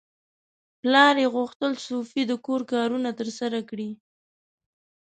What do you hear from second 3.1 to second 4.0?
ترسره کړي.